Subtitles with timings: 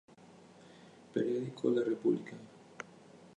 [1.13, 2.33] Periódico La República